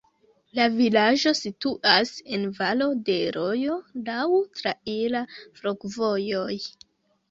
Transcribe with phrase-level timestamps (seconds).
[0.59, 3.79] La vilaĝo situas en valo de rojo,
[4.11, 4.27] laŭ
[4.59, 6.55] traira flankovojoj.